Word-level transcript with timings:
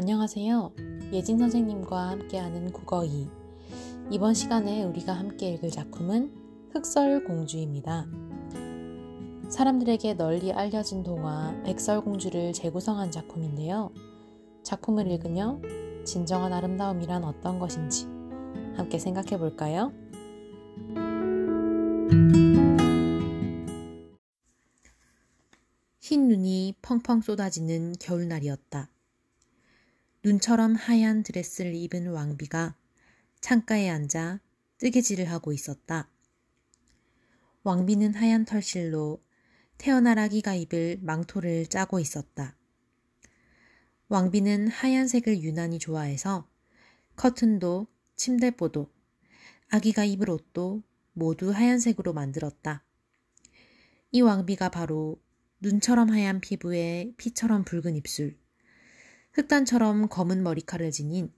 안녕하세요. 0.00 0.72
예진 1.12 1.38
선생님과 1.38 2.08
함께하는 2.08 2.72
국어 2.72 3.04
2. 3.04 3.28
이번 4.10 4.32
시간에 4.32 4.82
우리가 4.82 5.12
함께 5.12 5.50
읽을 5.50 5.68
작품은 5.68 6.70
흑설공주입니다. 6.72 8.06
사람들에게 9.50 10.14
널리 10.14 10.54
알려진 10.54 11.02
동화 11.02 11.54
백설공주를 11.64 12.54
재구성한 12.54 13.10
작품인데요. 13.10 13.92
작품을 14.62 15.06
읽으며 15.06 15.60
진정한 16.06 16.54
아름다움이란 16.54 17.22
어떤 17.22 17.58
것인지 17.58 18.06
함께 18.76 18.98
생각해 18.98 19.36
볼까요? 19.36 19.92
흰 26.00 26.26
눈이 26.26 26.76
펑펑 26.80 27.20
쏟아지는 27.20 27.92
겨울날이었다. 28.00 28.88
눈처럼 30.22 30.74
하얀 30.74 31.22
드레스를 31.22 31.74
입은 31.74 32.08
왕비가 32.08 32.76
창가에 33.40 33.88
앉아 33.88 34.40
뜨개질을 34.76 35.30
하고 35.30 35.50
있었다. 35.54 36.10
왕비는 37.62 38.14
하얀 38.14 38.44
털실로 38.44 39.22
태어날 39.78 40.18
아기가 40.18 40.54
입을 40.54 40.98
망토를 41.00 41.68
짜고 41.68 42.00
있었다. 42.00 42.54
왕비는 44.08 44.68
하얀색을 44.68 45.42
유난히 45.42 45.78
좋아해서 45.78 46.46
커튼도 47.16 47.86
침대보도 48.16 48.92
아기가 49.70 50.04
입을 50.04 50.28
옷도 50.28 50.82
모두 51.14 51.50
하얀색으로 51.50 52.12
만들었다. 52.12 52.84
이 54.12 54.20
왕비가 54.20 54.68
바로 54.68 55.18
눈처럼 55.60 56.10
하얀 56.10 56.42
피부에 56.42 57.14
피처럼 57.16 57.64
붉은 57.64 57.96
입술, 57.96 58.39
흑단처럼 59.32 60.08
검은 60.08 60.42
머리카락을 60.42 60.90
지닌 60.90 61.32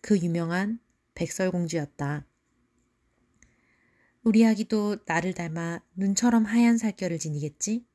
그 0.00 0.18
유명한 0.18 0.80
백설공주였다. 1.14 2.26
우리 4.22 4.46
아기도 4.46 4.96
나를 5.06 5.34
닮아 5.34 5.80
눈처럼 5.94 6.44
하얀 6.44 6.78
살결을 6.78 7.18
지니겠지? 7.18 7.86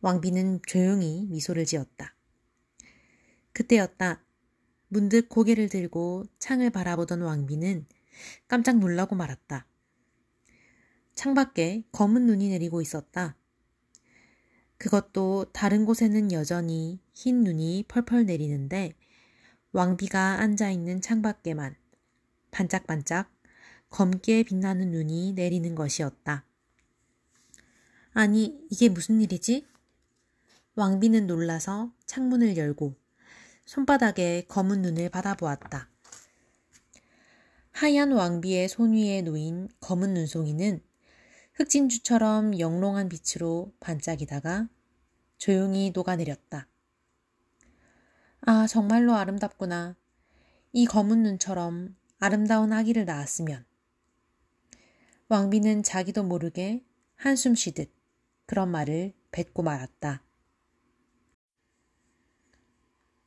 왕비는 0.00 0.60
조용히 0.66 1.26
미소를 1.28 1.64
지었다. 1.64 2.14
그때였다. 3.52 4.22
문득 4.88 5.28
고개를 5.28 5.68
들고 5.68 6.26
창을 6.38 6.70
바라보던 6.70 7.22
왕비는 7.22 7.86
깜짝 8.46 8.78
놀라고 8.78 9.16
말았다. 9.16 9.66
창밖에 11.14 11.84
검은 11.90 12.26
눈이 12.26 12.50
내리고 12.50 12.80
있었다. 12.80 13.36
그것도 14.78 15.46
다른 15.52 15.84
곳에는 15.84 16.32
여전히 16.32 17.00
흰 17.12 17.42
눈이 17.44 17.84
펄펄 17.88 18.26
내리는데 18.26 18.94
왕비가 19.72 20.40
앉아 20.40 20.70
있는 20.70 21.00
창밖에만 21.00 21.76
반짝반짝 22.50 23.30
검게 23.90 24.42
빛나는 24.42 24.90
눈이 24.90 25.32
내리는 25.32 25.74
것이었다. 25.74 26.44
아니, 28.12 28.58
이게 28.70 28.88
무슨 28.88 29.20
일이지? 29.20 29.66
왕비는 30.74 31.26
놀라서 31.26 31.92
창문을 32.06 32.56
열고 32.56 32.94
손바닥에 33.66 34.46
검은 34.48 34.82
눈을 34.82 35.10
받아보았다. 35.10 35.90
하얀 37.72 38.12
왕비의 38.12 38.68
손 38.68 38.94
위에 38.94 39.20
놓인 39.20 39.68
검은 39.80 40.14
눈송이는 40.14 40.82
흑진주처럼 41.56 42.58
영롱한 42.58 43.08
빛으로 43.08 43.72
반짝이다가 43.80 44.68
조용히 45.38 45.90
녹아내렸다. 45.94 46.68
아, 48.42 48.66
정말로 48.66 49.14
아름답구나. 49.14 49.96
이 50.72 50.84
검은 50.84 51.22
눈처럼 51.22 51.96
아름다운 52.18 52.74
아기를 52.74 53.06
낳았으면. 53.06 53.64
왕비는 55.28 55.82
자기도 55.82 56.22
모르게 56.22 56.84
한숨 57.14 57.54
쉬듯 57.54 57.90
그런 58.44 58.70
말을 58.70 59.14
뱉고 59.32 59.62
말았다. 59.62 60.22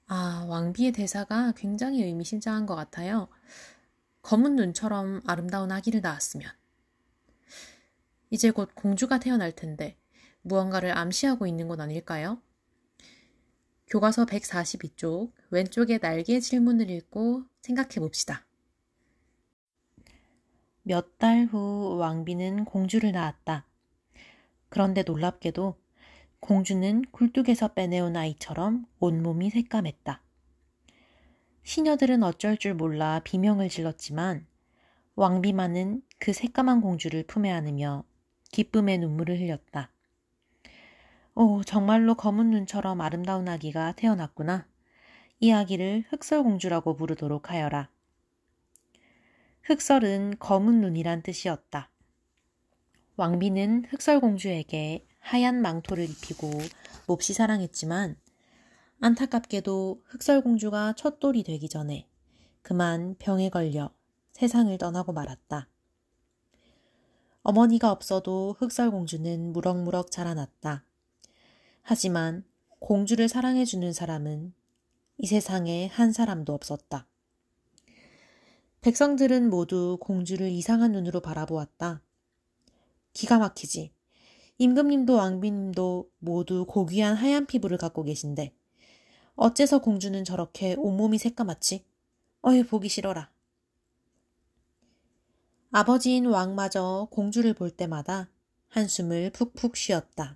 아, 0.05 0.45
왕비의 0.47 0.91
대사가 0.91 1.51
굉장히 1.53 2.03
의미심장한 2.03 2.67
것 2.67 2.75
같아요. 2.75 3.27
검은 4.21 4.55
눈처럼 4.55 5.21
아름다운 5.25 5.71
아기를 5.71 6.01
낳았으면. 6.01 6.59
이제 8.29 8.51
곧 8.51 8.69
공주가 8.75 9.19
태어날 9.19 9.51
텐데 9.51 9.97
무언가를 10.41 10.97
암시하고 10.97 11.47
있는 11.47 11.67
건 11.67 11.81
아닐까요? 11.81 12.41
교과서 13.87 14.25
142쪽 14.25 15.31
왼쪽에 15.49 15.97
날개 15.97 16.39
질문을 16.39 16.89
읽고 16.89 17.43
생각해 17.61 17.95
봅시다. 17.95 18.45
몇 20.83 21.17
달 21.17 21.45
후 21.51 21.97
왕비는 21.97 22.65
공주를 22.65 23.11
낳았다. 23.11 23.65
그런데 24.69 25.03
놀랍게도 25.03 25.75
공주는 26.39 27.03
굴뚝에서 27.11 27.73
빼내온 27.73 28.15
아이처럼 28.15 28.85
온몸이 28.99 29.49
새까맸다. 29.51 30.19
시녀들은 31.63 32.23
어쩔 32.23 32.57
줄 32.57 32.73
몰라 32.73 33.21
비명을 33.23 33.69
질렀지만 33.69 34.47
왕비만은 35.15 36.01
그 36.17 36.31
새까만 36.33 36.81
공주를 36.81 37.23
품에 37.23 37.51
안으며 37.51 38.05
기쁨의 38.51 38.97
눈물을 38.99 39.39
흘렸다. 39.39 39.91
오, 41.35 41.63
정말로 41.63 42.15
검은 42.15 42.49
눈처럼 42.49 43.01
아름다운 43.01 43.47
아기가 43.47 43.93
태어났구나. 43.93 44.67
이 45.39 45.51
아기를 45.51 46.05
흑설공주라고 46.09 46.95
부르도록 46.95 47.49
하여라. 47.49 47.89
흑설은 49.63 50.39
검은 50.39 50.81
눈이란 50.81 51.21
뜻이었다. 51.21 51.89
왕비는 53.15 53.85
흑설공주에게 53.89 55.05
하얀 55.19 55.61
망토를 55.61 56.09
입히고 56.09 56.49
몹시 57.07 57.33
사랑했지만 57.33 58.17
안타깝게도 59.01 60.03
흑설공주가 60.05 60.93
첫돌이 60.93 61.43
되기 61.43 61.69
전에 61.69 62.07
그만 62.61 63.15
병에 63.19 63.49
걸려 63.49 63.93
세상을 64.33 64.77
떠나고 64.77 65.13
말았다. 65.13 65.69
어머니가 67.49 67.91
없어도 67.91 68.55
흑설공주는 68.59 69.53
무럭무럭 69.53 70.11
자라났다. 70.11 70.83
하지만 71.81 72.43
공주를 72.77 73.27
사랑해주는 73.27 73.91
사람은 73.91 74.53
이 75.17 75.25
세상에 75.25 75.87
한 75.87 76.11
사람도 76.11 76.53
없었다. 76.53 77.07
백성들은 78.81 79.49
모두 79.49 79.97
공주를 79.99 80.49
이상한 80.49 80.91
눈으로 80.91 81.21
바라보았다. 81.21 82.03
기가 83.13 83.39
막히지. 83.39 83.93
임금님도 84.59 85.15
왕비님도 85.15 86.07
모두 86.19 86.65
고귀한 86.67 87.15
하얀 87.15 87.47
피부를 87.47 87.79
갖고 87.79 88.03
계신데 88.03 88.53
어째서 89.33 89.79
공주는 89.79 90.23
저렇게 90.23 90.75
온몸이 90.77 91.17
새까맣지? 91.17 91.83
어휴 92.43 92.63
보기 92.67 92.89
싫어라. 92.89 93.31
아버지인 95.71 96.25
왕마저 96.25 97.09
공주를 97.11 97.53
볼 97.53 97.69
때마다 97.69 98.31
한숨을 98.69 99.29
푹푹 99.29 99.77
쉬었다. 99.77 100.35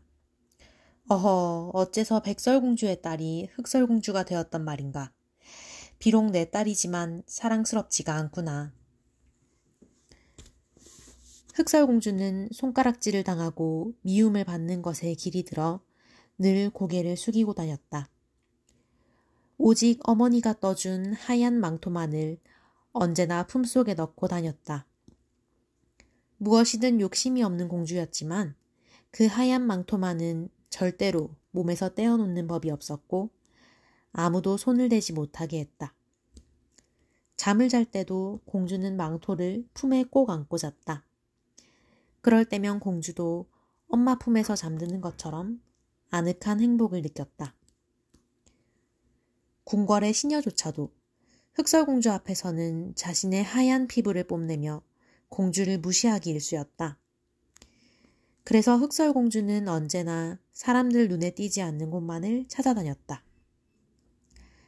어허, 1.10 1.72
어째서 1.74 2.22
백설공주의 2.22 3.02
딸이 3.02 3.50
흑설공주가 3.56 4.26
되었단 4.26 4.64
말인가. 4.64 5.12
비록 5.98 6.30
내 6.30 6.52
딸이지만 6.52 7.24
사랑스럽지가 7.26 8.14
않구나. 8.14 8.74
흑설공주는 11.56 12.50
손가락질을 12.52 13.24
당하고 13.24 13.94
미움을 14.04 14.44
받는 14.44 14.84
것에 14.84 15.16
길이 15.16 15.44
들어 15.44 15.82
늘 16.38 16.70
고개를 16.70 17.18
숙이고 17.18 17.56
다녔다. 17.56 18.08
오직 19.58 20.00
어머니가 20.08 20.60
떠준 20.60 21.14
하얀 21.14 21.60
망토만을 21.60 22.38
언제나 22.92 23.48
품속에 23.48 23.96
넣고 23.96 24.28
다녔다. 24.28 24.86
무엇이든 26.38 27.00
욕심이 27.00 27.44
없는 27.44 27.68
공주였지만 27.68 28.56
그 29.12 29.26
하얀 29.26 29.66
망토만은 29.66 30.50
절대로 30.70 31.36
몸에서 31.52 31.94
떼어놓는 31.94 32.48
법이 32.48 32.72
없었고 32.72 33.30
아무도 34.12 34.58
손을 34.58 34.90
대지 34.90 35.14
못하게 35.14 35.60
했다. 35.60 35.94
잠을 37.36 37.70
잘 37.70 37.86
때도 37.86 38.42
공주는 38.46 38.96
망토를 38.96 39.68
품에 39.74 40.06
꼭 40.06 40.30
안고 40.30 40.58
잤다. 40.58 41.06
그럴 42.22 42.46
때면 42.46 42.80
공주도 42.80 43.48
엄마 43.88 44.16
품에서 44.16 44.56
잠드는 44.56 45.02
것처럼 45.02 45.62
아늑한 46.10 46.62
행복을 46.62 47.02
느꼈다. 47.02 47.56
궁궐의 49.66 50.14
시녀조차도 50.14 50.92
흑설공주 51.54 52.12
앞에서는 52.12 52.96
자신의 52.96 53.44
하얀 53.44 53.88
피부를 53.88 54.24
뽐내며 54.26 54.82
공주를 55.34 55.80
무시하기 55.80 56.30
일쑤였다. 56.30 57.00
그래서 58.44 58.78
흑설공주는 58.78 59.68
언제나 59.68 60.38
사람들 60.52 61.08
눈에 61.08 61.32
띄지 61.32 61.64
않는 61.64 61.90
곳만을 61.90 62.46
찾아다녔다. 62.48 63.24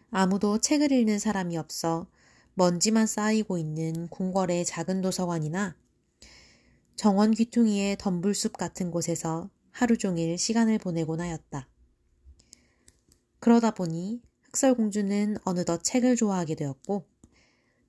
아무도 0.09 0.57
책을 0.57 0.91
읽는 0.91 1.19
사람이 1.19 1.55
없어 1.57 2.07
먼지만 2.55 3.05
쌓이고 3.05 3.59
있는 3.59 4.07
궁궐의 4.07 4.65
작은 4.65 5.01
도서관이나 5.01 5.75
정원 6.95 7.31
귀퉁이의 7.31 7.97
덤불숲 7.99 8.57
같은 8.57 8.89
곳에서 8.89 9.51
하루 9.69 9.99
종일 9.99 10.35
시간을 10.35 10.79
보내곤 10.79 11.19
하였다. 11.19 11.67
그러다 13.39 13.71
보니 13.71 14.23
흑설공주는 14.41 15.37
어느덧 15.43 15.83
책을 15.83 16.15
좋아하게 16.15 16.55
되었고 16.55 17.05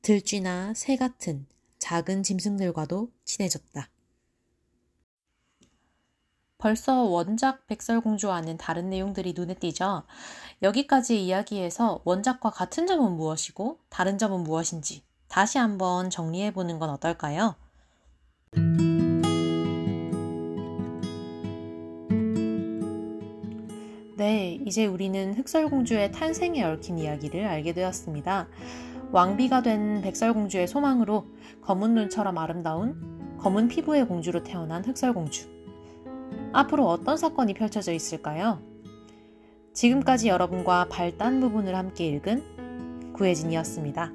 들쥐나 0.02 0.74
새 0.74 0.96
같은 0.96 1.46
작은 1.86 2.24
짐승들과도 2.24 3.12
친해졌다. 3.24 3.88
벌써 6.58 7.04
원작 7.04 7.64
백설공주와는 7.68 8.56
다른 8.56 8.90
내용들이 8.90 9.34
눈에 9.36 9.54
띄죠. 9.54 10.02
여기까지 10.62 11.24
이야기해서 11.24 12.00
원작과 12.04 12.50
같은 12.50 12.88
점은 12.88 13.12
무엇이고 13.12 13.78
다른 13.88 14.18
점은 14.18 14.42
무엇인지 14.42 15.04
다시 15.28 15.58
한번 15.58 16.10
정리해 16.10 16.52
보는 16.52 16.80
건 16.80 16.90
어떨까요? 16.90 17.54
네, 24.16 24.58
이제 24.66 24.86
우리는 24.86 25.34
흑설공주의 25.34 26.10
탄생에 26.10 26.64
얽힌 26.64 26.98
이야기를 26.98 27.44
알게 27.44 27.74
되었습니다. 27.74 28.48
왕비가 29.12 29.62
된 29.62 30.02
백설공주의 30.02 30.66
소망으로 30.66 31.26
검은 31.62 31.94
눈처럼 31.94 32.38
아름다운 32.38 33.36
검은 33.38 33.68
피부의 33.68 34.06
공주로 34.06 34.42
태어난 34.42 34.84
흑설공주. 34.84 35.48
앞으로 36.52 36.88
어떤 36.88 37.16
사건이 37.16 37.54
펼쳐져 37.54 37.92
있을까요? 37.92 38.60
지금까지 39.72 40.28
여러분과 40.28 40.88
발단 40.88 41.40
부분을 41.40 41.74
함께 41.74 42.06
읽은 42.08 43.12
구혜진이었습니다. 43.12 44.12